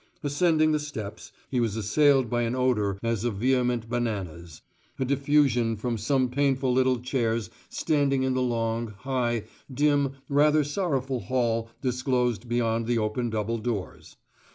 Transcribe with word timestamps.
Ascending 0.23 0.71
the 0.71 0.79
steps, 0.79 1.31
he 1.51 1.59
was 1.59 1.75
assailed 1.75 2.27
by 2.27 2.41
an 2.41 2.55
odour 2.55 2.97
as 3.03 3.23
of 3.23 3.35
vehement 3.35 3.87
bananas, 3.87 4.63
a 4.97 5.05
diffusion 5.05 5.77
from 5.77 5.95
some 5.95 6.27
painful 6.27 6.73
little 6.73 6.99
chairs 6.99 7.51
standing 7.69 8.23
in 8.23 8.33
the 8.33 8.41
long, 8.41 8.87
high, 9.01 9.43
dim, 9.71 10.13
rather 10.27 10.63
sorrowful 10.63 11.19
hall 11.19 11.69
disclosed 11.83 12.49
beyond 12.49 12.87
the 12.87 12.97
open 12.97 13.29
double 13.29 13.59
doors. 13.59 14.17